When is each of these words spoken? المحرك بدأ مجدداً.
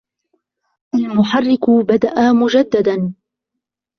المحرك 0.95 1.59
بدأ 1.83 2.31
مجدداً. 2.33 3.13